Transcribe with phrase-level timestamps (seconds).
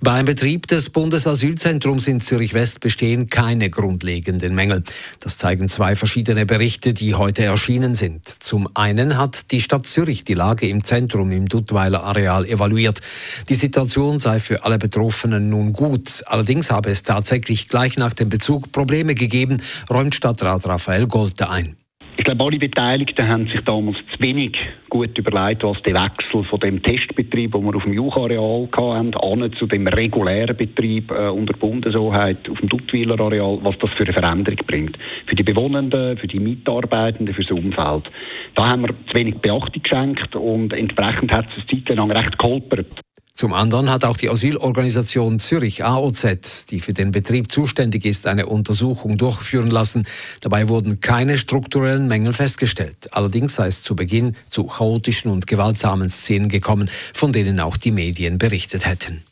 [0.00, 4.82] Beim Betrieb des Bundesasylzentrums in Zürich-West bestehen keine grundlegenden Mängel.
[5.20, 8.26] Das zeigen zwei verschiedene Berichte, die heute erschienen sind.
[8.26, 13.00] Zum einen hat die Stadt Zürich die Lage im Zentrum im Duttweiler Areal evaluiert.
[13.48, 16.22] Die Situation sei für alle Betroffenen nun gut.
[16.26, 21.76] Allerdings habe es tatsächlich gleich nach dem Bezug Probleme gegeben, räumt Stadtrat Raphael Golte ein.
[22.18, 24.56] Ich glaube, alle Beteiligten haben sich damals zu wenig
[24.88, 29.52] gut überlegt, was der Wechsel von dem Testbetrieb, den wir auf dem Juchareal hatten, an
[29.52, 34.14] zu dem regulären Betrieb äh, unter Bundeshoheit auf dem Duttwiler Areal, was das für eine
[34.14, 34.98] Veränderung bringt.
[35.26, 38.10] Für die Bewohnenden, für die Mitarbeitenden, für das Umfeld.
[38.54, 42.38] Da haben wir zu wenig Beachtung geschenkt und entsprechend hat es eine Zeit lang recht
[42.38, 43.02] geholpert.
[43.36, 48.46] Zum anderen hat auch die Asylorganisation Zürich AOZ, die für den Betrieb zuständig ist, eine
[48.46, 50.06] Untersuchung durchführen lassen.
[50.40, 53.12] Dabei wurden keine strukturellen Mängel festgestellt.
[53.12, 57.90] Allerdings sei es zu Beginn zu chaotischen und gewaltsamen Szenen gekommen, von denen auch die
[57.90, 59.22] Medien berichtet hätten.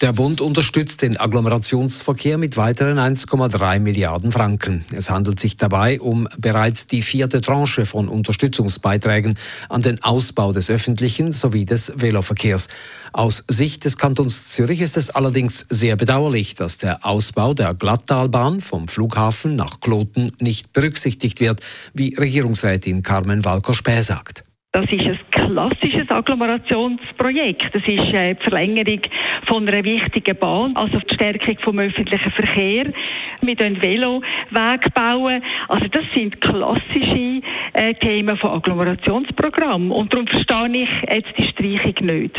[0.00, 4.84] Der Bund unterstützt den Agglomerationsverkehr mit weiteren 1,3 Milliarden Franken.
[4.94, 9.36] Es handelt sich dabei um bereits die vierte Tranche von Unterstützungsbeiträgen
[9.68, 12.68] an den Ausbau des öffentlichen sowie des Veloverkehrs.
[13.12, 18.60] Aus Sicht des Kantons Zürich ist es allerdings sehr bedauerlich, dass der Ausbau der Glattalbahn
[18.60, 21.60] vom Flughafen nach Kloten nicht berücksichtigt wird,
[21.92, 24.44] wie Regierungsrätin Carmen Walker-Späh sagt.
[24.72, 27.74] Das ist ein klassisches Agglomerationsprojekt.
[27.74, 29.00] Das ist äh, die Verlängerung
[29.46, 32.92] von einer wichtigen Bahn, also die Stärkung vom öffentlichen Verkehr.
[33.40, 35.42] Wir bauen Veloweg bauen.
[35.68, 37.40] Also das sind klassische
[37.72, 39.90] äh, Themen von Agglomerationsprogrammen.
[39.90, 42.36] Und darum verstehe ich jetzt die Streichung nicht.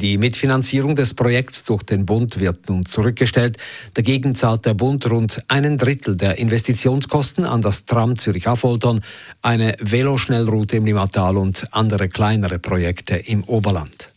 [0.00, 3.56] Die Mitfinanzierung des Projekts durch den Bund wird nun zurückgestellt.
[3.94, 9.00] Dagegen zahlt der Bund rund einen Drittel der Investitionskosten an das Tram Zürich-Affoltern,
[9.42, 14.12] eine Veloschnellroute im Limmatal und andere kleinere Projekte im Oberland.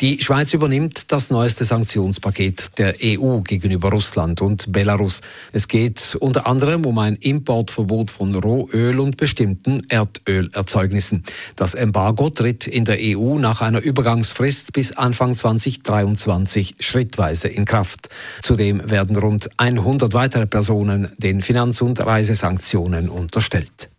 [0.00, 5.20] Die Schweiz übernimmt das neueste Sanktionspaket der EU gegenüber Russland und Belarus.
[5.52, 11.24] Es geht unter anderem um ein Importverbot von Rohöl und bestimmten Erdölerzeugnissen.
[11.56, 18.08] Das Embargo tritt in der EU nach einer Übergangsfrist bis Anfang 2023 schrittweise in Kraft.
[18.40, 23.90] Zudem werden rund 100 weitere Personen den Finanz- und Reisesanktionen unterstellt.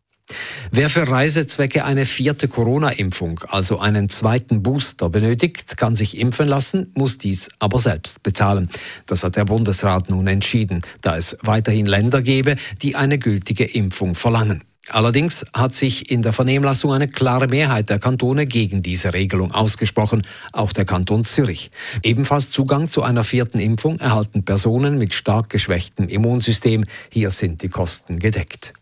[0.71, 6.91] Wer für Reisezwecke eine vierte Corona-Impfung, also einen zweiten Booster benötigt, kann sich impfen lassen,
[6.95, 8.69] muss dies aber selbst bezahlen.
[9.07, 14.15] Das hat der Bundesrat nun entschieden, da es weiterhin Länder gebe, die eine gültige Impfung
[14.15, 14.63] verlangen.
[14.89, 20.25] Allerdings hat sich in der Vernehmlassung eine klare Mehrheit der Kantone gegen diese Regelung ausgesprochen,
[20.51, 21.69] auch der Kanton Zürich.
[22.01, 26.85] Ebenfalls Zugang zu einer vierten Impfung erhalten Personen mit stark geschwächtem Immunsystem.
[27.09, 28.73] Hier sind die Kosten gedeckt.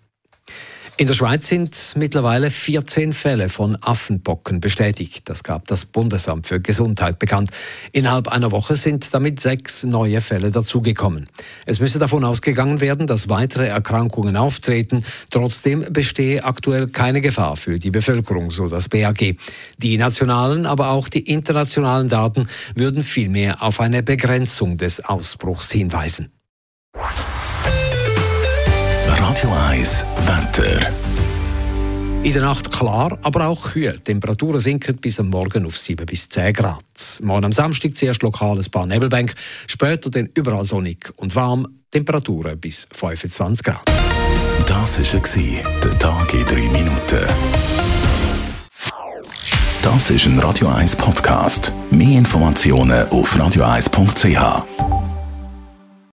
[1.00, 5.30] In der Schweiz sind mittlerweile 14 Fälle von Affenbocken bestätigt.
[5.30, 7.52] Das gab das Bundesamt für Gesundheit bekannt.
[7.92, 11.30] Innerhalb einer Woche sind damit sechs neue Fälle dazugekommen.
[11.68, 15.04] Es müsse davon ausgegangen werden, dass weitere Erkrankungen auftreten.
[15.30, 19.38] Trotzdem bestehe aktuell keine Gefahr für die Bevölkerung, so das BAG.
[19.78, 26.32] Die nationalen, aber auch die internationalen Daten würden vielmehr auf eine Begrenzung des Ausbruchs hinweisen.
[29.38, 30.90] Radio 1 Wetter.
[32.24, 34.00] In der Nacht klar, aber auch kühl.
[34.00, 37.20] Temperaturen sinken bis am Morgen auf 7 bis 10 Grad.
[37.22, 39.36] Morgen am Samstag zuerst lokal ein paar Nebelbänke,
[39.68, 41.68] später dann überall sonnig und warm.
[41.92, 43.86] Temperaturen bis 25 Grad.
[44.66, 47.28] Das war der Tag in 3 Minuten.
[49.84, 51.72] Das ist ein Radio 1 Podcast.
[51.92, 54.87] Mehr Informationen auf radio1.ch.